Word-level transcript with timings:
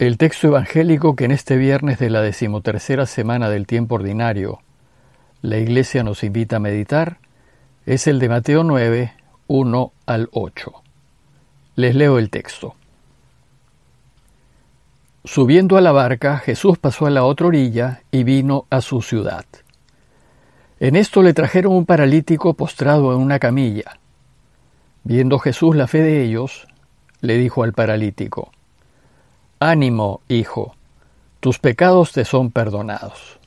El 0.00 0.16
texto 0.16 0.46
evangélico 0.46 1.14
que 1.14 1.26
en 1.26 1.30
este 1.30 1.58
viernes 1.58 1.98
de 1.98 2.08
la 2.08 2.22
decimotercera 2.22 3.04
semana 3.04 3.50
del 3.50 3.66
tiempo 3.66 3.96
ordinario 3.96 4.60
la 5.42 5.58
Iglesia 5.58 6.02
nos 6.02 6.24
invita 6.24 6.56
a 6.56 6.58
meditar 6.58 7.18
es 7.84 8.06
el 8.06 8.18
de 8.18 8.30
Mateo 8.30 8.64
9, 8.64 9.12
1 9.46 9.92
al 10.06 10.30
8. 10.32 10.72
Les 11.76 11.94
leo 11.94 12.18
el 12.18 12.30
texto. 12.30 12.76
Subiendo 15.22 15.76
a 15.76 15.82
la 15.82 15.92
barca, 15.92 16.38
Jesús 16.38 16.78
pasó 16.78 17.04
a 17.04 17.10
la 17.10 17.24
otra 17.24 17.48
orilla 17.48 18.00
y 18.10 18.24
vino 18.24 18.64
a 18.70 18.80
su 18.80 19.02
ciudad. 19.02 19.44
En 20.78 20.96
esto 20.96 21.22
le 21.22 21.34
trajeron 21.34 21.74
un 21.74 21.84
paralítico 21.84 22.54
postrado 22.54 23.14
en 23.14 23.20
una 23.20 23.38
camilla. 23.38 23.98
Viendo 25.04 25.38
Jesús 25.38 25.76
la 25.76 25.86
fe 25.86 25.98
de 25.98 26.22
ellos, 26.22 26.68
le 27.20 27.36
dijo 27.36 27.64
al 27.64 27.74
paralítico, 27.74 28.50
Ánimo, 29.60 30.22
hijo, 30.26 30.74
tus 31.38 31.58
pecados 31.58 32.12
te 32.12 32.24
son 32.24 32.50
perdonados. 32.50 33.38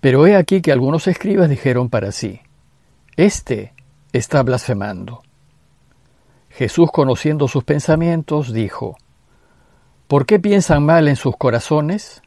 Pero 0.00 0.26
he 0.26 0.36
aquí 0.36 0.62
que 0.62 0.72
algunos 0.72 1.08
escribas 1.08 1.50
dijeron 1.50 1.90
para 1.90 2.12
sí, 2.12 2.40
Este 3.16 3.74
está 4.12 4.42
blasfemando. 4.42 5.22
Jesús, 6.50 6.90
conociendo 6.92 7.48
sus 7.48 7.64
pensamientos, 7.64 8.52
dijo, 8.52 8.96
¿Por 10.06 10.24
qué 10.24 10.38
piensan 10.38 10.86
mal 10.86 11.08
en 11.08 11.16
sus 11.16 11.36
corazones? 11.36 12.22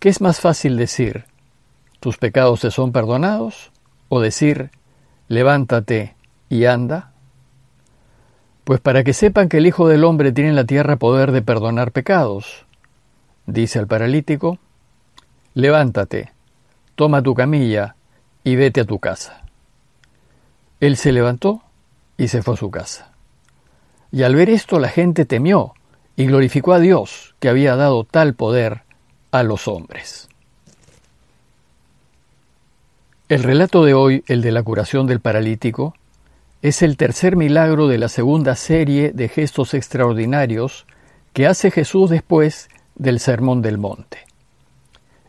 ¿Qué 0.00 0.08
es 0.08 0.20
más 0.20 0.40
fácil 0.40 0.76
decir, 0.76 1.24
tus 2.00 2.18
pecados 2.18 2.60
te 2.60 2.70
son 2.70 2.92
perdonados? 2.92 3.70
o 4.08 4.20
decir, 4.20 4.70
levántate 5.28 6.16
y 6.48 6.64
anda? 6.64 7.07
Pues 8.68 8.82
para 8.82 9.02
que 9.02 9.14
sepan 9.14 9.48
que 9.48 9.56
el 9.56 9.66
Hijo 9.66 9.88
del 9.88 10.04
Hombre 10.04 10.30
tiene 10.30 10.50
en 10.50 10.54
la 10.54 10.66
tierra 10.66 10.96
poder 10.96 11.32
de 11.32 11.40
perdonar 11.40 11.90
pecados, 11.90 12.66
dice 13.46 13.78
al 13.78 13.86
paralítico, 13.86 14.58
levántate, 15.54 16.34
toma 16.94 17.22
tu 17.22 17.32
camilla 17.32 17.96
y 18.44 18.56
vete 18.56 18.82
a 18.82 18.84
tu 18.84 18.98
casa. 18.98 19.40
Él 20.80 20.98
se 20.98 21.12
levantó 21.12 21.62
y 22.18 22.28
se 22.28 22.42
fue 22.42 22.52
a 22.52 22.56
su 22.58 22.70
casa. 22.70 23.12
Y 24.12 24.22
al 24.22 24.34
ver 24.34 24.50
esto 24.50 24.78
la 24.78 24.90
gente 24.90 25.24
temió 25.24 25.72
y 26.14 26.26
glorificó 26.26 26.74
a 26.74 26.78
Dios 26.78 27.36
que 27.40 27.48
había 27.48 27.74
dado 27.74 28.04
tal 28.04 28.34
poder 28.34 28.82
a 29.30 29.44
los 29.44 29.66
hombres. 29.66 30.28
El 33.30 33.44
relato 33.44 33.82
de 33.86 33.94
hoy, 33.94 34.24
el 34.26 34.42
de 34.42 34.52
la 34.52 34.62
curación 34.62 35.06
del 35.06 35.20
paralítico, 35.20 35.94
es 36.60 36.82
el 36.82 36.96
tercer 36.96 37.36
milagro 37.36 37.86
de 37.86 37.98
la 37.98 38.08
segunda 38.08 38.56
serie 38.56 39.12
de 39.12 39.28
gestos 39.28 39.74
extraordinarios 39.74 40.86
que 41.32 41.46
hace 41.46 41.70
Jesús 41.70 42.10
después 42.10 42.68
del 42.96 43.20
Sermón 43.20 43.62
del 43.62 43.78
Monte. 43.78 44.18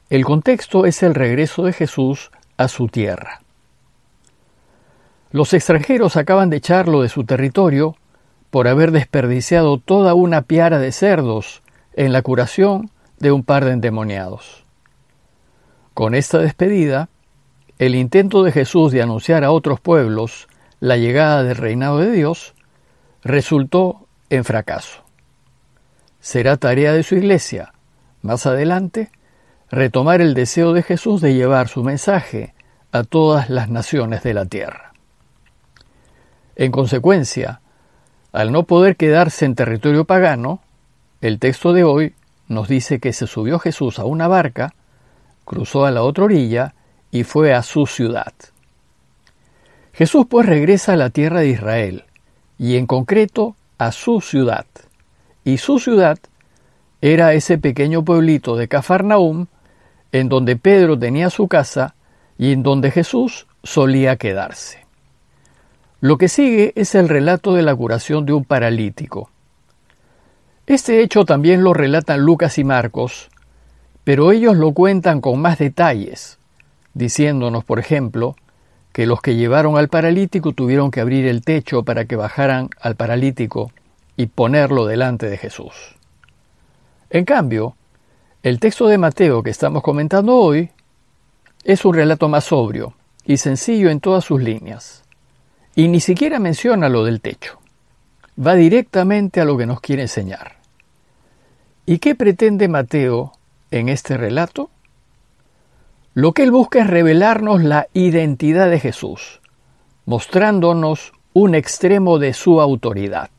El 0.09 0.25
contexto 0.25 0.85
es 0.87 1.03
el 1.03 1.13
regreso 1.13 1.63
de 1.63 1.73
Jesús 1.73 2.31
a 2.57 2.67
su 2.67 2.87
tierra. 2.87 3.41
Los 5.31 5.53
extranjeros 5.53 6.17
acaban 6.17 6.49
de 6.49 6.57
echarlo 6.57 7.03
de 7.03 7.09
su 7.09 7.23
territorio 7.23 7.95
por 8.49 8.67
haber 8.67 8.91
desperdiciado 8.91 9.77
toda 9.77 10.15
una 10.15 10.41
piara 10.41 10.79
de 10.79 10.91
cerdos 10.91 11.61
en 11.93 12.11
la 12.11 12.23
curación 12.23 12.89
de 13.19 13.31
un 13.31 13.43
par 13.43 13.65
de 13.65 13.73
endemoniados. 13.73 14.65
Con 15.93 16.15
esta 16.15 16.39
despedida, 16.39 17.09
el 17.77 17.93
intento 17.93 18.41
de 18.41 18.51
Jesús 18.51 18.91
de 18.91 19.03
anunciar 19.03 19.43
a 19.43 19.51
otros 19.51 19.79
pueblos 19.79 20.47
la 20.79 20.97
llegada 20.97 21.43
del 21.43 21.57
reinado 21.57 21.99
de 21.99 22.11
Dios 22.11 22.53
resultó 23.23 24.07
en 24.29 24.43
fracaso. 24.43 25.03
Será 26.19 26.57
tarea 26.57 26.93
de 26.93 27.03
su 27.03 27.15
iglesia, 27.15 27.73
más 28.21 28.45
adelante, 28.45 29.11
retomar 29.69 30.21
el 30.21 30.33
deseo 30.33 30.73
de 30.73 30.83
Jesús 30.83 31.21
de 31.21 31.33
llevar 31.33 31.67
su 31.67 31.83
mensaje 31.83 32.53
a 32.91 33.03
todas 33.03 33.49
las 33.49 33.69
naciones 33.69 34.23
de 34.23 34.33
la 34.33 34.45
tierra. 34.45 34.93
En 36.55 36.71
consecuencia, 36.71 37.61
al 38.31 38.51
no 38.51 38.63
poder 38.63 38.95
quedarse 38.95 39.45
en 39.45 39.55
territorio 39.55 40.05
pagano, 40.05 40.61
el 41.21 41.39
texto 41.39 41.73
de 41.73 41.83
hoy 41.83 42.15
nos 42.47 42.67
dice 42.67 42.99
que 42.99 43.13
se 43.13 43.27
subió 43.27 43.59
Jesús 43.59 43.99
a 43.99 44.05
una 44.05 44.27
barca, 44.27 44.73
cruzó 45.45 45.85
a 45.85 45.91
la 45.91 46.03
otra 46.03 46.25
orilla 46.25 46.73
y 47.11 47.23
fue 47.23 47.53
a 47.53 47.63
su 47.63 47.85
ciudad. 47.85 48.33
Jesús 49.99 50.27
pues 50.29 50.45
regresa 50.45 50.93
a 50.93 50.95
la 50.95 51.09
tierra 51.09 51.41
de 51.41 51.49
Israel, 51.49 52.05
y 52.57 52.77
en 52.77 52.87
concreto 52.87 53.57
a 53.77 53.91
su 53.91 54.21
ciudad. 54.21 54.65
Y 55.43 55.57
su 55.57 55.77
ciudad 55.77 56.17
era 57.01 57.33
ese 57.33 57.57
pequeño 57.57 58.05
pueblito 58.05 58.55
de 58.55 58.69
Cafarnaum, 58.69 59.47
en 60.13 60.29
donde 60.29 60.55
Pedro 60.55 60.97
tenía 60.97 61.29
su 61.29 61.49
casa 61.49 61.95
y 62.37 62.53
en 62.53 62.63
donde 62.63 62.91
Jesús 62.91 63.45
solía 63.61 64.15
quedarse. 64.15 64.85
Lo 65.99 66.17
que 66.17 66.29
sigue 66.29 66.71
es 66.77 66.95
el 66.95 67.09
relato 67.09 67.53
de 67.53 67.63
la 67.63 67.75
curación 67.75 68.25
de 68.25 68.31
un 68.31 68.45
paralítico. 68.45 69.29
Este 70.65 71.01
hecho 71.01 71.25
también 71.25 71.61
lo 71.61 71.73
relatan 71.73 72.21
Lucas 72.21 72.57
y 72.57 72.63
Marcos, 72.63 73.29
pero 74.05 74.31
ellos 74.31 74.55
lo 74.55 74.71
cuentan 74.71 75.19
con 75.19 75.41
más 75.41 75.57
detalles, 75.57 76.39
diciéndonos, 76.93 77.65
por 77.65 77.79
ejemplo, 77.79 78.37
que 78.99 79.05
los 79.05 79.21
que 79.21 79.35
llevaron 79.35 79.77
al 79.77 79.87
paralítico 79.87 80.51
tuvieron 80.51 80.91
que 80.91 80.99
abrir 80.99 81.25
el 81.25 81.41
techo 81.41 81.83
para 81.83 82.03
que 82.03 82.17
bajaran 82.17 82.69
al 82.81 82.97
paralítico 82.97 83.71
y 84.17 84.25
ponerlo 84.25 84.85
delante 84.87 85.29
de 85.29 85.37
Jesús. 85.37 85.95
En 87.09 87.23
cambio, 87.23 87.77
el 88.43 88.59
texto 88.59 88.89
de 88.89 88.97
Mateo 88.97 89.41
que 89.41 89.51
estamos 89.51 89.83
comentando 89.83 90.35
hoy 90.35 90.71
es 91.63 91.85
un 91.85 91.93
relato 91.93 92.27
más 92.27 92.43
sobrio 92.43 92.93
y 93.23 93.37
sencillo 93.37 93.89
en 93.89 94.01
todas 94.01 94.25
sus 94.25 94.43
líneas, 94.43 95.05
y 95.77 95.87
ni 95.87 96.01
siquiera 96.01 96.37
menciona 96.37 96.89
lo 96.89 97.05
del 97.05 97.21
techo. 97.21 97.57
Va 98.37 98.55
directamente 98.55 99.39
a 99.39 99.45
lo 99.45 99.57
que 99.57 99.65
nos 99.65 99.79
quiere 99.79 100.01
enseñar. 100.01 100.57
¿Y 101.85 101.99
qué 101.99 102.15
pretende 102.15 102.67
Mateo 102.67 103.31
en 103.71 103.87
este 103.87 104.17
relato? 104.17 104.69
Lo 106.13 106.33
que 106.33 106.43
él 106.43 106.51
busca 106.51 106.79
es 106.79 106.87
revelarnos 106.87 107.63
la 107.63 107.87
identidad 107.93 108.69
de 108.69 108.79
Jesús, 108.79 109.41
mostrándonos 110.05 111.13
un 111.33 111.53
extremo 111.53 112.17
de 112.17 112.33
su 112.33 112.61
autoridad. 112.61 113.29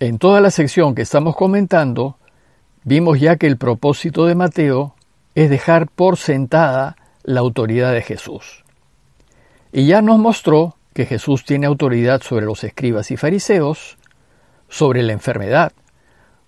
En 0.00 0.18
toda 0.18 0.40
la 0.40 0.50
sección 0.50 0.94
que 0.94 1.02
estamos 1.02 1.36
comentando, 1.36 2.16
vimos 2.84 3.20
ya 3.20 3.36
que 3.36 3.46
el 3.46 3.58
propósito 3.58 4.26
de 4.26 4.34
Mateo 4.34 4.94
es 5.34 5.50
dejar 5.50 5.88
por 5.88 6.16
sentada 6.16 6.96
la 7.24 7.40
autoridad 7.40 7.92
de 7.92 8.02
Jesús. 8.02 8.64
Y 9.72 9.86
ya 9.86 10.00
nos 10.00 10.18
mostró 10.18 10.76
que 10.94 11.04
Jesús 11.04 11.44
tiene 11.44 11.66
autoridad 11.66 12.22
sobre 12.22 12.46
los 12.46 12.64
escribas 12.64 13.10
y 13.10 13.18
fariseos, 13.18 13.98
sobre 14.68 15.02
la 15.02 15.12
enfermedad, 15.12 15.72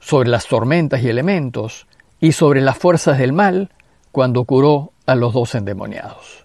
sobre 0.01 0.31
las 0.31 0.47
tormentas 0.47 1.03
y 1.03 1.11
elementos, 1.11 1.87
y 2.21 2.33
sobre 2.33 2.63
las 2.63 2.79
fuerzas 2.79 3.19
del 3.19 3.33
mal, 3.33 3.71
cuando 4.13 4.45
curó 4.45 4.93
a 5.07 5.15
los 5.15 5.33
dos 5.33 5.55
endemoniados. 5.55 6.45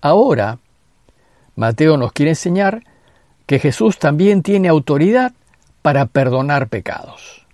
Ahora, 0.00 0.58
Mateo 1.56 1.96
nos 1.96 2.12
quiere 2.12 2.32
enseñar 2.32 2.82
que 3.46 3.58
Jesús 3.58 3.98
también 3.98 4.42
tiene 4.42 4.68
autoridad 4.68 5.32
para 5.82 6.06
perdonar 6.06 6.68
pecados. 6.68 7.46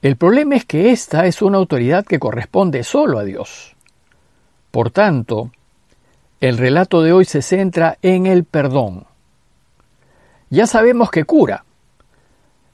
El 0.00 0.16
problema 0.16 0.56
es 0.56 0.64
que 0.64 0.92
esta 0.92 1.26
es 1.26 1.42
una 1.42 1.58
autoridad 1.58 2.04
que 2.04 2.18
corresponde 2.18 2.84
solo 2.84 3.18
a 3.18 3.24
Dios. 3.24 3.74
Por 4.70 4.90
tanto, 4.90 5.50
el 6.40 6.58
relato 6.58 7.02
de 7.02 7.12
hoy 7.12 7.24
se 7.24 7.42
centra 7.42 7.98
en 8.02 8.26
el 8.26 8.44
perdón. 8.44 9.06
Ya 10.50 10.66
sabemos 10.66 11.10
que 11.10 11.24
cura, 11.24 11.64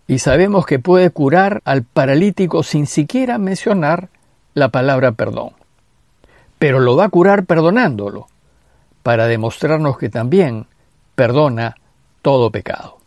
y 0.07 0.21
sabemos 0.21 0.67
que 0.67 0.79
puede 0.79 1.11
curar 1.11 1.61
al 1.65 1.83
paralítico 1.85 2.63
sin 2.63 2.87
siquiera 2.87 3.39
mencionar 3.39 4.09
la 4.55 4.71
palabra 4.71 5.13
perdón 5.13 5.58
pero 6.59 6.81
lo 6.81 6.97
va 6.97 7.05
a 7.05 7.09
curar 7.09 7.45
perdonándolo, 7.47 8.27
para 9.03 9.27
demostrarnos 9.27 9.99
que 9.99 10.09
también 10.09 10.67
perdona 11.15 11.77
todo 12.23 12.51
pecado. 12.51 12.99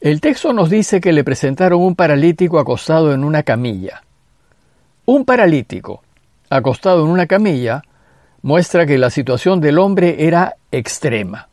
El 0.00 0.20
texto 0.20 0.52
nos 0.52 0.68
dice 0.68 1.00
que 1.00 1.12
le 1.12 1.24
presentaron 1.24 1.80
un 1.80 1.94
paralítico 1.94 2.58
acostado 2.58 3.12
en 3.12 3.22
una 3.22 3.44
camilla. 3.44 4.02
Un 5.06 5.24
paralítico 5.24 6.02
acostado 6.50 7.04
en 7.04 7.10
una 7.10 7.26
camilla 7.26 7.82
muestra 8.42 8.84
que 8.84 8.98
la 8.98 9.10
situación 9.10 9.60
del 9.60 9.78
hombre 9.78 10.26
era 10.26 10.56
extrema. 10.72 11.48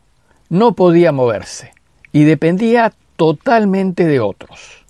No 0.49 0.73
podía 0.73 1.11
moverse 1.11 1.73
y 2.11 2.23
dependía 2.23 2.91
totalmente 3.15 4.05
de 4.05 4.19
otros. 4.19 4.83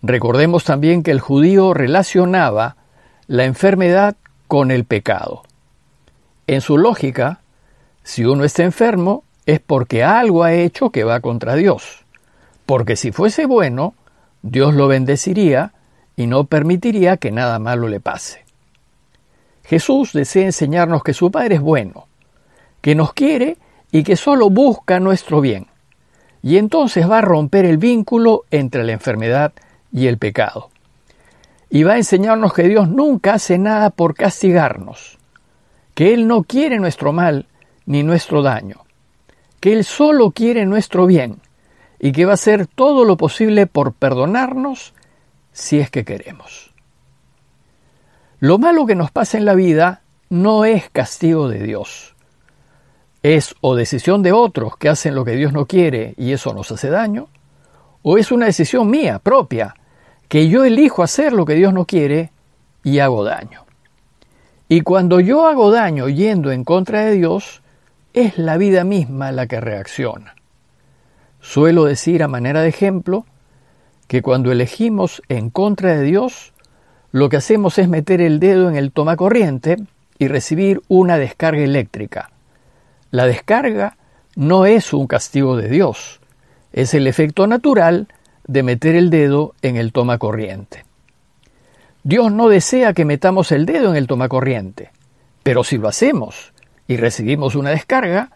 Recordemos 0.00 0.64
también 0.64 1.02
que 1.02 1.10
el 1.10 1.20
judío 1.20 1.74
relacionaba 1.74 2.76
la 3.32 3.46
enfermedad 3.46 4.16
con 4.46 4.70
el 4.70 4.84
pecado. 4.84 5.42
En 6.46 6.60
su 6.60 6.76
lógica, 6.76 7.40
si 8.02 8.26
uno 8.26 8.44
está 8.44 8.62
enfermo 8.62 9.24
es 9.46 9.58
porque 9.58 10.04
algo 10.04 10.44
ha 10.44 10.52
hecho 10.52 10.90
que 10.90 11.02
va 11.02 11.20
contra 11.20 11.54
Dios. 11.54 12.04
porque 12.66 12.94
si 12.94 13.10
fuese 13.10 13.46
bueno, 13.46 13.94
Dios 14.42 14.74
lo 14.74 14.86
bendeciría 14.86 15.72
y 16.14 16.26
no 16.26 16.44
permitiría 16.44 17.16
que 17.16 17.30
nada 17.30 17.58
malo 17.58 17.88
le 17.88 18.00
pase. 18.00 18.44
Jesús 19.64 20.12
desea 20.12 20.44
enseñarnos 20.44 21.02
que 21.02 21.14
su 21.14 21.30
Padre 21.30 21.54
es 21.54 21.62
bueno, 21.62 22.08
que 22.82 22.94
nos 22.94 23.14
quiere 23.14 23.56
y 23.90 24.02
que 24.02 24.16
solo 24.16 24.50
busca 24.50 25.00
nuestro 25.00 25.40
bien. 25.40 25.68
Y 26.42 26.58
entonces 26.58 27.10
va 27.10 27.18
a 27.18 27.22
romper 27.22 27.64
el 27.64 27.78
vínculo 27.78 28.44
entre 28.50 28.84
la 28.84 28.92
enfermedad 28.92 29.54
y 29.90 30.08
el 30.08 30.18
pecado. 30.18 30.71
Y 31.74 31.84
va 31.84 31.94
a 31.94 31.96
enseñarnos 31.96 32.52
que 32.52 32.68
Dios 32.68 32.90
nunca 32.90 33.32
hace 33.32 33.56
nada 33.56 33.88
por 33.88 34.14
castigarnos, 34.14 35.16
que 35.94 36.12
Él 36.12 36.28
no 36.28 36.42
quiere 36.42 36.78
nuestro 36.78 37.14
mal 37.14 37.46
ni 37.86 38.02
nuestro 38.02 38.42
daño, 38.42 38.84
que 39.58 39.72
Él 39.72 39.82
solo 39.84 40.32
quiere 40.32 40.66
nuestro 40.66 41.06
bien 41.06 41.40
y 41.98 42.12
que 42.12 42.26
va 42.26 42.32
a 42.32 42.34
hacer 42.34 42.66
todo 42.66 43.06
lo 43.06 43.16
posible 43.16 43.66
por 43.66 43.94
perdonarnos 43.94 44.92
si 45.52 45.80
es 45.80 45.90
que 45.90 46.04
queremos. 46.04 46.74
Lo 48.38 48.58
malo 48.58 48.84
que 48.84 48.94
nos 48.94 49.10
pasa 49.10 49.38
en 49.38 49.46
la 49.46 49.54
vida 49.54 50.02
no 50.28 50.66
es 50.66 50.90
castigo 50.90 51.48
de 51.48 51.62
Dios. 51.62 52.14
Es 53.22 53.54
o 53.62 53.76
decisión 53.76 54.22
de 54.22 54.32
otros 54.32 54.76
que 54.76 54.90
hacen 54.90 55.14
lo 55.14 55.24
que 55.24 55.36
Dios 55.36 55.54
no 55.54 55.64
quiere 55.64 56.12
y 56.18 56.32
eso 56.32 56.52
nos 56.52 56.70
hace 56.70 56.90
daño, 56.90 57.28
o 58.02 58.18
es 58.18 58.30
una 58.30 58.44
decisión 58.44 58.90
mía, 58.90 59.20
propia, 59.20 59.74
que 60.32 60.48
yo 60.48 60.64
elijo 60.64 61.02
hacer 61.02 61.34
lo 61.34 61.44
que 61.44 61.52
Dios 61.52 61.74
no 61.74 61.84
quiere 61.84 62.30
y 62.82 63.00
hago 63.00 63.22
daño. 63.22 63.66
Y 64.66 64.80
cuando 64.80 65.20
yo 65.20 65.46
hago 65.46 65.70
daño 65.70 66.08
yendo 66.08 66.52
en 66.52 66.64
contra 66.64 67.04
de 67.04 67.16
Dios, 67.16 67.60
es 68.14 68.38
la 68.38 68.56
vida 68.56 68.82
misma 68.82 69.30
la 69.30 69.46
que 69.46 69.60
reacciona. 69.60 70.34
Suelo 71.42 71.84
decir 71.84 72.22
a 72.22 72.28
manera 72.28 72.62
de 72.62 72.70
ejemplo 72.70 73.26
que 74.08 74.22
cuando 74.22 74.50
elegimos 74.50 75.20
en 75.28 75.50
contra 75.50 75.98
de 75.98 76.02
Dios, 76.02 76.54
lo 77.10 77.28
que 77.28 77.36
hacemos 77.36 77.76
es 77.76 77.90
meter 77.90 78.22
el 78.22 78.40
dedo 78.40 78.70
en 78.70 78.76
el 78.76 78.90
tomacorriente 78.90 79.76
y 80.18 80.28
recibir 80.28 80.80
una 80.88 81.18
descarga 81.18 81.60
eléctrica. 81.60 82.30
La 83.10 83.26
descarga 83.26 83.98
no 84.34 84.64
es 84.64 84.94
un 84.94 85.06
castigo 85.06 85.58
de 85.58 85.68
Dios, 85.68 86.22
es 86.72 86.94
el 86.94 87.06
efecto 87.06 87.46
natural 87.46 88.08
de 88.46 88.62
meter 88.62 88.94
el 88.94 89.10
dedo 89.10 89.54
en 89.62 89.76
el 89.76 89.92
tomacorriente. 89.92 90.84
Dios 92.02 92.32
no 92.32 92.48
desea 92.48 92.94
que 92.94 93.04
metamos 93.04 93.52
el 93.52 93.64
dedo 93.66 93.90
en 93.90 93.96
el 93.96 94.06
tomacorriente, 94.06 94.90
pero 95.42 95.62
si 95.64 95.78
lo 95.78 95.88
hacemos 95.88 96.52
y 96.88 96.96
recibimos 96.96 97.54
una 97.54 97.70
descarga, 97.70 98.30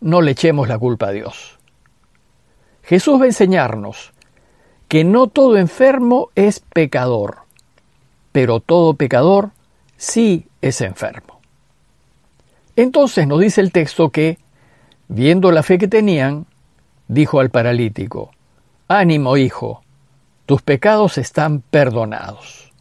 no 0.00 0.20
le 0.20 0.32
echemos 0.32 0.68
la 0.68 0.78
culpa 0.78 1.08
a 1.08 1.12
Dios. 1.12 1.58
Jesús 2.82 3.20
va 3.20 3.24
a 3.24 3.28
enseñarnos 3.28 4.12
que 4.88 5.04
no 5.04 5.26
todo 5.26 5.56
enfermo 5.56 6.30
es 6.34 6.60
pecador, 6.60 7.38
pero 8.32 8.60
todo 8.60 8.94
pecador 8.94 9.50
sí 9.96 10.46
es 10.62 10.80
enfermo. 10.80 11.40
Entonces 12.76 13.26
nos 13.26 13.40
dice 13.40 13.60
el 13.60 13.72
texto 13.72 14.10
que, 14.10 14.38
viendo 15.08 15.50
la 15.50 15.62
fe 15.62 15.78
que 15.78 15.88
tenían, 15.88 16.46
dijo 17.08 17.40
al 17.40 17.50
paralítico, 17.50 18.30
Ánimo, 18.90 19.36
hijo, 19.36 19.82
tus 20.46 20.62
pecados 20.62 21.18
están 21.18 21.60
perdonados. 21.60 22.72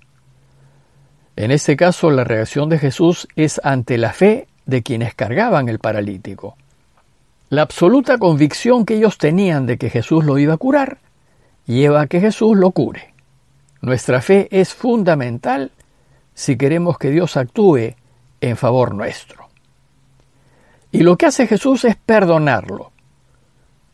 En 1.35 1.51
este 1.51 1.75
caso, 1.75 2.11
la 2.11 2.23
reacción 2.23 2.69
de 2.69 2.79
Jesús 2.79 3.27
es 3.35 3.59
ante 3.61 3.97
la 3.97 4.13
fe 4.13 4.47
de 4.65 4.83
quienes 4.83 5.15
cargaban 5.15 5.67
el 5.67 5.79
paralítico. 5.79 6.55
La 7.49 7.63
absoluta 7.63 8.17
convicción 8.17 8.85
que 8.85 8.95
ellos 8.95 9.17
tenían 9.17 9.65
de 9.65 9.77
que 9.77 9.89
Jesús 9.89 10.23
lo 10.23 10.37
iba 10.37 10.53
a 10.53 10.57
curar 10.57 10.99
lleva 11.65 11.99
a 11.99 12.07
que 12.07 12.21
Jesús 12.21 12.55
lo 12.55 12.71
cure. 12.71 13.13
Nuestra 13.81 14.21
fe 14.21 14.47
es 14.49 14.73
fundamental 14.73 15.71
si 16.33 16.55
queremos 16.55 16.97
que 16.97 17.11
Dios 17.11 17.35
actúe 17.35 17.95
en 18.39 18.55
favor 18.55 18.95
nuestro. 18.95 19.49
Y 20.89 20.99
lo 21.03 21.17
que 21.17 21.25
hace 21.25 21.47
Jesús 21.47 21.83
es 21.83 21.97
perdonarlo. 21.97 22.93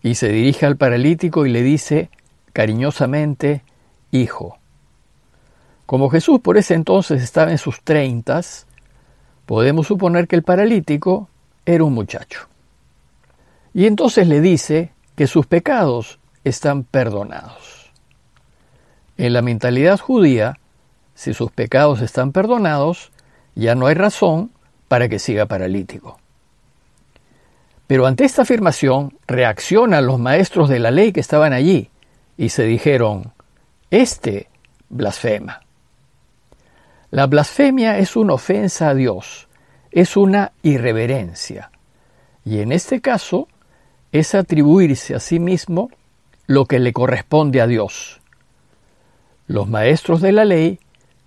Y 0.04 0.16
se 0.16 0.30
dirige 0.30 0.66
al 0.66 0.78
paralítico 0.78 1.46
y 1.46 1.50
le 1.50 1.64
dice 1.64 2.10
cariñosamente, 2.52 3.64
Hijo. 4.12 4.60
Como 5.88 6.10
Jesús 6.10 6.40
por 6.40 6.58
ese 6.58 6.76
entonces 6.76 7.24
estaba 7.24 7.52
en 7.52 7.58
sus 7.58 7.82
treintas, 7.82 8.68
podemos 9.48 9.88
suponer 9.88 10.28
que 10.28 10.36
el 10.36 10.44
paralítico 10.44 11.30
era 11.66 11.84
un 11.84 11.94
muchacho. 11.94 12.48
Y 13.74 13.88
entonces 13.88 14.28
le 14.28 14.40
dice 14.40 14.92
que 15.16 15.26
sus 15.26 15.48
pecados 15.48 16.20
están 16.44 16.84
perdonados. 16.84 17.92
En 19.18 19.34
la 19.34 19.42
mentalidad 19.42 20.00
judía, 20.00 20.60
si 21.16 21.34
sus 21.34 21.52
pecados 21.52 22.02
están 22.02 22.32
perdonados, 22.32 23.12
ya 23.56 23.76
no 23.76 23.88
hay 23.88 23.96
razón 23.96 24.52
para 24.88 25.10
que 25.10 25.20
siga 25.20 25.46
paralítico. 25.46 26.20
Pero 27.88 28.06
ante 28.06 28.26
esta 28.26 28.44
afirmación 28.44 29.18
reaccionan 29.28 30.06
los 30.06 30.20
maestros 30.20 30.70
de 30.70 30.80
la 30.80 30.92
ley 30.92 31.12
que 31.12 31.20
estaban 31.20 31.54
allí 31.54 31.90
y 32.38 32.50
se 32.50 32.64
dijeron, 32.64 33.34
este 33.92 34.50
blasfema. 34.90 35.62
La 37.12 37.28
blasfemia 37.28 38.00
es 38.00 38.16
una 38.16 38.34
ofensa 38.34 38.90
a 38.90 38.96
Dios, 38.96 39.48
es 39.92 40.18
una 40.18 40.54
irreverencia. 40.64 41.70
Y 42.44 42.60
en 42.60 42.72
este 42.72 43.02
caso, 43.02 43.48
es 44.12 44.36
atribuirse 44.36 45.16
a 45.16 45.20
sí 45.20 45.40
mismo 45.40 45.90
lo 46.48 46.66
que 46.66 46.80
le 46.80 46.94
corresponde 46.94 47.62
a 47.62 47.68
Dios. 47.68 48.22
Los 49.48 49.68
maestros 49.68 50.22
de 50.22 50.32
la 50.32 50.46
ley 50.46 50.80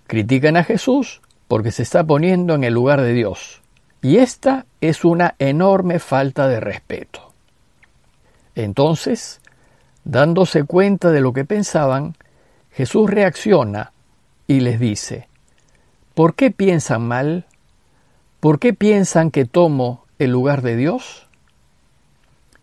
critican 0.07 0.57
a 0.57 0.63
Jesús 0.63 1.21
porque 1.47 1.71
se 1.71 1.83
está 1.83 2.03
poniendo 2.03 2.55
en 2.55 2.63
el 2.63 2.73
lugar 2.73 3.01
de 3.01 3.13
Dios, 3.13 3.61
y 4.01 4.17
esta 4.17 4.65
es 4.81 5.03
una 5.03 5.35
enorme 5.39 5.99
falta 5.99 6.47
de 6.47 6.59
respeto. 6.59 7.33
Entonces, 8.55 9.41
dándose 10.03 10.63
cuenta 10.63 11.11
de 11.11 11.21
lo 11.21 11.33
que 11.33 11.45
pensaban, 11.45 12.15
Jesús 12.71 13.09
reacciona 13.09 13.91
y 14.47 14.59
les 14.61 14.79
dice, 14.79 15.27
¿por 16.13 16.35
qué 16.35 16.51
piensan 16.51 17.07
mal? 17.07 17.45
¿Por 18.39 18.59
qué 18.59 18.73
piensan 18.73 19.31
que 19.31 19.45
tomo 19.45 20.05
el 20.19 20.31
lugar 20.31 20.61
de 20.61 20.75
Dios? 20.75 21.27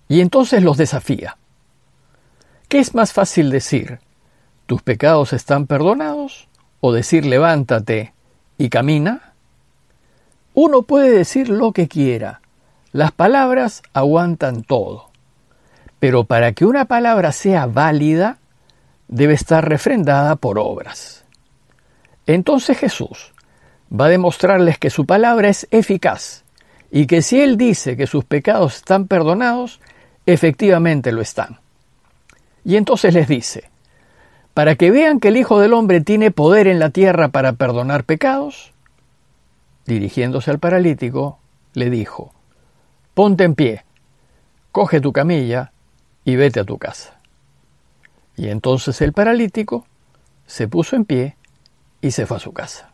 Y 0.09 0.21
entonces 0.21 0.63
los 0.63 0.77
desafía. 0.77 1.37
¿Qué 2.69 2.79
es 2.79 2.95
más 2.95 3.13
fácil 3.13 3.51
decir? 3.51 3.99
¿Tus 4.67 4.83
pecados 4.83 5.33
están 5.33 5.67
perdonados? 5.67 6.49
¿O 6.81 6.93
decir 6.93 7.27
levántate 7.27 8.15
y 8.57 8.69
camina? 8.69 9.34
Uno 10.55 10.83
puede 10.83 11.11
decir 11.11 11.49
lo 11.49 11.73
que 11.73 11.89
quiera. 11.89 12.41
Las 12.93 13.11
palabras 13.11 13.83
aguantan 13.93 14.63
todo. 14.63 15.11
Pero 15.99 16.25
para 16.25 16.53
que 16.53 16.65
una 16.65 16.85
palabra 16.85 17.33
sea 17.33 17.67
válida, 17.67 18.39
debe 19.09 19.35
estar 19.35 19.69
refrendada 19.69 20.37
por 20.37 20.59
obras. 20.59 21.25
Entonces 22.27 22.79
Jesús 22.79 23.33
va 23.93 24.07
a 24.07 24.11
demostrarles 24.11 24.79
que 24.79 24.91
su 24.91 25.07
palabra 25.07 25.49
es 25.49 25.67
eficaz 25.71 26.45
y 26.91 27.07
que 27.07 27.23
si 27.23 27.41
Él 27.41 27.57
dice 27.57 27.97
que 27.97 28.07
sus 28.07 28.25
pecados 28.25 28.77
están 28.77 29.09
perdonados, 29.09 29.81
efectivamente 30.27 31.11
lo 31.11 31.21
están. 31.21 31.59
Y 32.65 32.77
entonces 32.77 33.13
les 33.13 33.27
dice, 33.27 33.71
para 34.55 34.77
que 34.77 34.93
vean 34.93 35.19
que 35.19 35.29
el 35.29 35.37
Hijo 35.37 35.59
del 35.59 35.73
Hombre 35.73 36.01
tiene 36.01 36.31
poder 36.31 36.69
en 36.69 36.79
la 36.79 36.91
tierra 36.91 37.29
para 37.29 37.55
perdonar 37.55 38.05
pecados, 38.05 38.74
dirigiéndose 39.87 40.51
al 40.51 40.59
paralítico, 40.59 41.39
le 41.75 41.91
dijo, 41.91 42.33
ponte 43.15 43.45
en 43.45 43.55
pie, 43.55 43.85
coge 44.73 45.01
tu 45.01 45.13
camilla 45.13 45.73
y 46.25 46.37
vete 46.37 46.61
a 46.61 46.65
tu 46.65 46.79
casa. 46.79 47.19
Y 48.37 48.49
entonces 48.49 49.01
el 49.01 49.13
paralítico 49.13 49.87
se 50.47 50.69
puso 50.69 50.97
en 50.97 51.05
pie 51.05 51.37
y 52.01 52.11
se 52.11 52.27
fue 52.27 52.37
a 52.37 52.41
su 52.41 52.53
casa. 52.53 52.91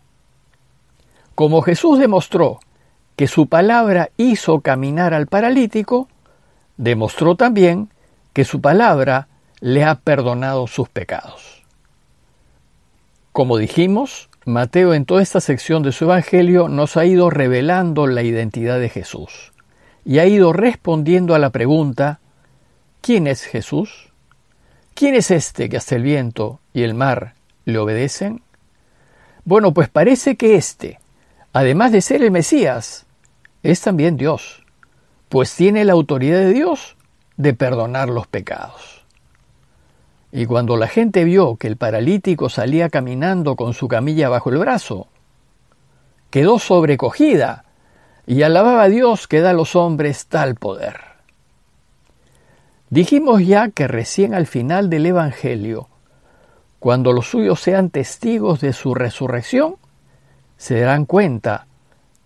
Como 1.34 1.62
Jesús 1.62 1.98
demostró 1.98 2.60
que 3.16 3.26
su 3.26 3.48
palabra 3.48 4.10
hizo 4.16 4.60
caminar 4.60 5.14
al 5.14 5.26
paralítico, 5.26 6.08
demostró 6.76 7.34
también 7.34 7.90
que 8.32 8.44
su 8.44 8.60
palabra 8.60 9.28
le 9.60 9.84
ha 9.84 9.96
perdonado 9.96 10.66
sus 10.66 10.88
pecados. 10.88 11.62
Como 13.32 13.58
dijimos, 13.58 14.29
Mateo 14.46 14.94
en 14.94 15.04
toda 15.04 15.22
esta 15.22 15.40
sección 15.40 15.82
de 15.82 15.92
su 15.92 16.04
Evangelio 16.04 16.68
nos 16.68 16.96
ha 16.96 17.04
ido 17.04 17.28
revelando 17.28 18.06
la 18.06 18.22
identidad 18.22 18.80
de 18.80 18.88
Jesús 18.88 19.52
y 20.04 20.18
ha 20.18 20.26
ido 20.26 20.52
respondiendo 20.52 21.34
a 21.34 21.38
la 21.38 21.50
pregunta 21.50 22.20
¿quién 23.02 23.26
es 23.26 23.44
Jesús? 23.44 24.12
¿Quién 24.94 25.14
es 25.14 25.30
este 25.30 25.68
que 25.68 25.76
hasta 25.76 25.96
el 25.96 26.02
viento 26.02 26.60
y 26.72 26.82
el 26.82 26.94
mar 26.94 27.34
le 27.64 27.78
obedecen? 27.78 28.42
Bueno, 29.44 29.72
pues 29.74 29.88
parece 29.88 30.36
que 30.36 30.56
este, 30.56 30.98
además 31.52 31.92
de 31.92 32.00
ser 32.00 32.22
el 32.22 32.30
Mesías, 32.30 33.06
es 33.62 33.80
también 33.82 34.16
Dios 34.16 34.64
pues 35.30 35.54
tiene 35.54 35.84
la 35.84 35.92
autoridad 35.92 36.40
de 36.40 36.52
Dios 36.52 36.96
de 37.36 37.54
perdonar 37.54 38.08
los 38.08 38.26
pecados. 38.26 38.99
Y 40.32 40.46
cuando 40.46 40.76
la 40.76 40.86
gente 40.86 41.24
vio 41.24 41.56
que 41.56 41.66
el 41.66 41.76
paralítico 41.76 42.48
salía 42.48 42.88
caminando 42.88 43.56
con 43.56 43.74
su 43.74 43.88
camilla 43.88 44.28
bajo 44.28 44.50
el 44.50 44.58
brazo, 44.58 45.08
quedó 46.30 46.58
sobrecogida 46.58 47.64
y 48.26 48.42
alababa 48.42 48.84
a 48.84 48.88
Dios 48.88 49.26
que 49.26 49.40
da 49.40 49.50
a 49.50 49.54
los 49.54 49.74
hombres 49.74 50.26
tal 50.26 50.54
poder. 50.54 51.00
Dijimos 52.88 53.44
ya 53.44 53.70
que 53.70 53.88
recién 53.88 54.34
al 54.34 54.46
final 54.46 54.90
del 54.90 55.06
Evangelio, 55.06 55.88
cuando 56.78 57.12
los 57.12 57.28
suyos 57.28 57.60
sean 57.60 57.90
testigos 57.90 58.60
de 58.60 58.72
su 58.72 58.94
resurrección, 58.94 59.76
se 60.56 60.80
darán 60.80 61.04
cuenta 61.06 61.66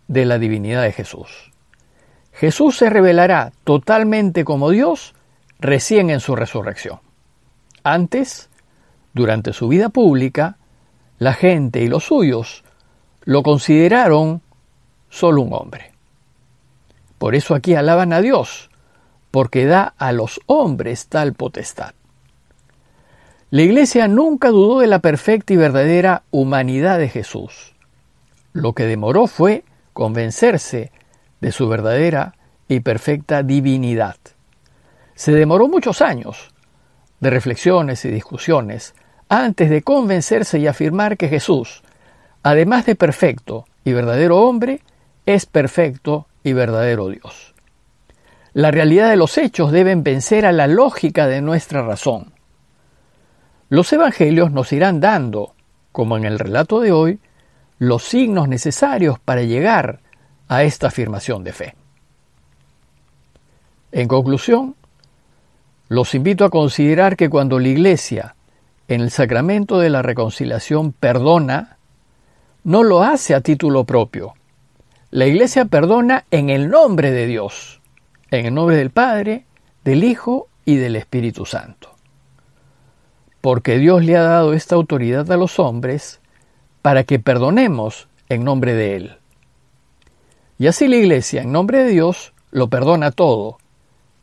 de 0.08 0.24
la 0.26 0.38
divinidad 0.38 0.82
de 0.82 0.92
Jesús. 0.92 1.52
Jesús 2.32 2.76
se 2.76 2.90
revelará 2.90 3.52
totalmente 3.64 4.44
como 4.44 4.70
Dios 4.70 5.14
recién 5.58 6.10
en 6.10 6.20
su 6.20 6.34
resurrección. 6.36 7.00
Antes, 7.84 8.48
durante 9.12 9.52
su 9.52 9.68
vida 9.68 9.90
pública, 9.90 10.56
la 11.18 11.34
gente 11.34 11.82
y 11.82 11.88
los 11.88 12.04
suyos 12.04 12.64
lo 13.24 13.42
consideraron 13.42 14.40
solo 15.10 15.42
un 15.42 15.52
hombre. 15.52 15.92
Por 17.18 17.34
eso 17.34 17.54
aquí 17.54 17.74
alaban 17.74 18.14
a 18.14 18.22
Dios, 18.22 18.70
porque 19.30 19.66
da 19.66 19.94
a 19.98 20.12
los 20.12 20.40
hombres 20.46 21.08
tal 21.08 21.34
potestad. 21.34 21.92
La 23.50 23.60
Iglesia 23.60 24.08
nunca 24.08 24.48
dudó 24.48 24.80
de 24.80 24.86
la 24.86 25.00
perfecta 25.00 25.52
y 25.52 25.56
verdadera 25.56 26.22
humanidad 26.30 26.98
de 26.98 27.10
Jesús. 27.10 27.74
Lo 28.54 28.72
que 28.72 28.86
demoró 28.86 29.26
fue 29.26 29.62
convencerse 29.92 30.90
de 31.42 31.52
su 31.52 31.68
verdadera 31.68 32.34
y 32.66 32.80
perfecta 32.80 33.42
divinidad. 33.42 34.16
Se 35.14 35.32
demoró 35.32 35.68
muchos 35.68 36.00
años, 36.00 36.53
de 37.24 37.30
reflexiones 37.30 38.04
y 38.04 38.10
discusiones 38.10 38.94
antes 39.30 39.70
de 39.70 39.82
convencerse 39.82 40.58
y 40.58 40.66
afirmar 40.66 41.16
que 41.16 41.28
Jesús, 41.28 41.82
además 42.42 42.84
de 42.84 42.94
perfecto 42.94 43.64
y 43.82 43.94
verdadero 43.94 44.42
hombre, 44.42 44.82
es 45.24 45.46
perfecto 45.46 46.26
y 46.44 46.52
verdadero 46.52 47.08
Dios. 47.08 47.54
La 48.52 48.70
realidad 48.70 49.08
de 49.08 49.16
los 49.16 49.38
hechos 49.38 49.72
deben 49.72 50.04
vencer 50.04 50.44
a 50.44 50.52
la 50.52 50.66
lógica 50.66 51.26
de 51.26 51.40
nuestra 51.40 51.82
razón. 51.82 52.34
Los 53.70 53.90
evangelios 53.94 54.52
nos 54.52 54.72
irán 54.72 55.00
dando, 55.00 55.54
como 55.92 56.18
en 56.18 56.26
el 56.26 56.38
relato 56.38 56.80
de 56.80 56.92
hoy, 56.92 57.20
los 57.78 58.04
signos 58.04 58.48
necesarios 58.48 59.18
para 59.18 59.42
llegar 59.42 60.00
a 60.46 60.62
esta 60.62 60.88
afirmación 60.88 61.42
de 61.42 61.52
fe. 61.54 61.74
En 63.92 64.08
conclusión, 64.08 64.76
los 65.88 66.14
invito 66.14 66.44
a 66.44 66.50
considerar 66.50 67.16
que 67.16 67.28
cuando 67.28 67.58
la 67.58 67.68
Iglesia, 67.68 68.36
en 68.88 69.00
el 69.00 69.10
sacramento 69.10 69.78
de 69.78 69.90
la 69.90 70.02
reconciliación, 70.02 70.92
perdona, 70.92 71.78
no 72.64 72.82
lo 72.82 73.02
hace 73.02 73.34
a 73.34 73.40
título 73.40 73.84
propio. 73.84 74.34
La 75.10 75.26
Iglesia 75.26 75.66
perdona 75.66 76.24
en 76.30 76.50
el 76.50 76.70
nombre 76.70 77.10
de 77.10 77.26
Dios, 77.26 77.80
en 78.30 78.46
el 78.46 78.54
nombre 78.54 78.76
del 78.76 78.90
Padre, 78.90 79.46
del 79.84 80.02
Hijo 80.02 80.48
y 80.64 80.76
del 80.76 80.96
Espíritu 80.96 81.44
Santo. 81.44 81.90
Porque 83.40 83.78
Dios 83.78 84.04
le 84.04 84.16
ha 84.16 84.22
dado 84.22 84.54
esta 84.54 84.74
autoridad 84.74 85.30
a 85.30 85.36
los 85.36 85.58
hombres 85.58 86.20
para 86.80 87.04
que 87.04 87.18
perdonemos 87.18 88.08
en 88.28 88.44
nombre 88.44 88.74
de 88.74 88.96
Él. 88.96 89.16
Y 90.58 90.66
así 90.66 90.88
la 90.88 90.96
Iglesia, 90.96 91.42
en 91.42 91.52
nombre 91.52 91.84
de 91.84 91.90
Dios, 91.90 92.32
lo 92.50 92.68
perdona 92.68 93.10
todo, 93.10 93.58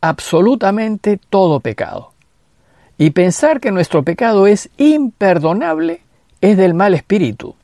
absolutamente 0.02 1.18
todo 1.30 1.60
pecado. 1.60 2.12
Y 2.98 3.10
pensar 3.10 3.60
que 3.60 3.70
nuestro 3.70 4.02
pecado 4.02 4.46
es 4.46 4.68
imperdonable 4.76 6.02
es 6.42 6.56
del 6.58 6.74
mal 6.74 6.92
espíritu. 6.92 7.56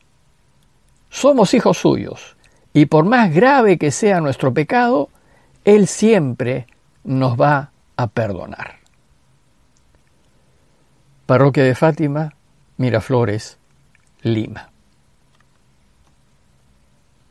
Somos 1.09 1.53
hijos 1.53 1.77
suyos, 1.77 2.37
y 2.73 2.85
por 2.87 3.05
más 3.05 3.33
grave 3.33 3.77
que 3.77 3.91
sea 3.91 4.21
nuestro 4.21 4.53
pecado, 4.53 5.09
Él 5.65 5.87
siempre 5.87 6.65
nos 7.03 7.39
va 7.39 7.71
a 7.97 8.07
perdonar. 8.07 8.79
Parroquia 11.25 11.63
de 11.63 11.75
Fátima, 11.75 12.33
Miraflores, 12.77 13.57
Lima. 14.21 14.69